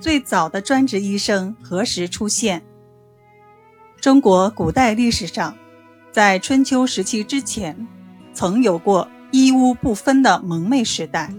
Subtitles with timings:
[0.00, 2.62] 最早的专职医生何时出现？
[4.00, 5.56] 中国古代历史上，
[6.12, 7.88] 在春秋时期之前，
[8.32, 11.34] 曾有过医巫不分的蒙昧时代。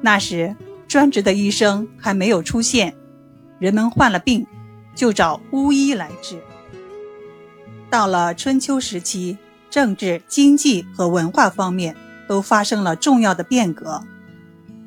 [0.00, 0.56] 那时，
[0.88, 2.96] 专职的医生还没有出现，
[3.58, 4.46] 人们患了病，
[4.94, 6.40] 就找巫医来治。
[7.90, 9.36] 到了春秋时期，
[9.68, 11.94] 政治、经济和文化方面
[12.26, 14.02] 都发生了重要的变革。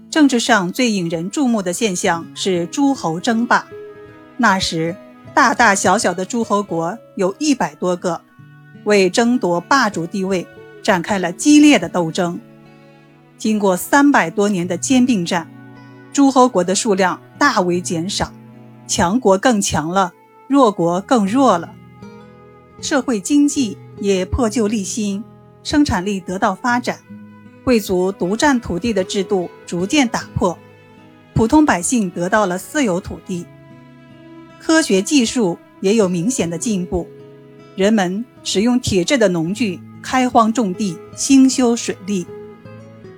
[0.09, 3.67] 政治上最引人注目的现象是诸侯争霸。
[4.37, 4.95] 那时，
[5.35, 8.21] 大大小小的诸侯国有一百多个，
[8.85, 10.47] 为争夺霸主地位
[10.81, 12.39] 展开了激烈的斗争。
[13.37, 15.47] 经过三百多年的兼并战，
[16.11, 18.33] 诸侯国的数量大为减少，
[18.87, 20.11] 强国更强了，
[20.47, 21.71] 弱国更弱了。
[22.81, 25.23] 社会经济也破旧立新，
[25.61, 26.97] 生产力得到发展。
[27.69, 30.57] 贵族独占土地的制度逐渐打破，
[31.35, 33.45] 普通百姓得到了私有土地。
[34.59, 37.07] 科学技术也有明显的进步，
[37.75, 42.25] 人们使用铁制的农具开荒种地、兴修水利。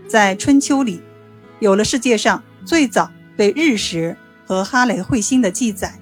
[0.06, 1.02] 在春秋里，
[1.60, 5.98] 有了世界上最早对日食和哈雷彗星的记载。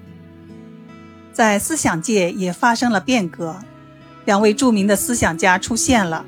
[1.32, 3.60] 在思想界也发生了变革，
[4.24, 6.26] 两位著名的思想家出现了。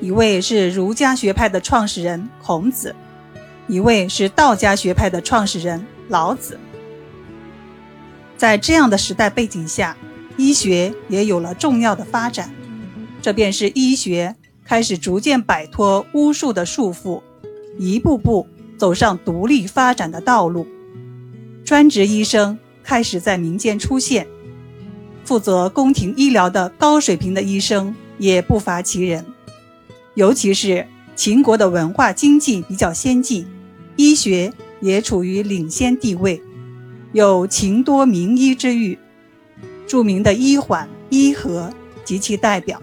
[0.00, 2.94] 一位是儒家学派的创始人孔子，
[3.66, 6.58] 一位是道家学派的创始人老子。
[8.36, 9.96] 在这样的时代背景下，
[10.36, 12.54] 医学也有了重要的发展，
[13.20, 17.20] 这便是医学开始逐渐摆脱巫术的束缚，
[17.76, 18.46] 一步步
[18.76, 20.66] 走上独立发展的道路。
[21.64, 24.28] 专职医生开始在民间出现，
[25.24, 29.26] 负责宫廷医疗的高水平的医生也不乏其人。
[30.18, 33.46] 尤其是秦国的文化经济比较先进，
[33.94, 36.42] 医学也处于领先地位，
[37.12, 38.98] 有秦多名医之誉。
[39.86, 41.72] 著名的医缓、医和
[42.04, 42.82] 及其代表，